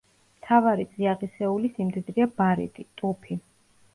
[0.37, 3.37] მთავარი წიაღისეული სიმდიდრეა ბარიტი, ტუფი.